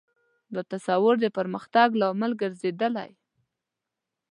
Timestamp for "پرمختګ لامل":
1.37-2.31